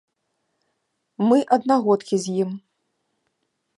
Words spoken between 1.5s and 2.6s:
аднагодкі з ім.